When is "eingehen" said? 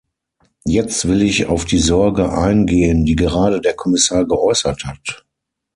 2.35-3.05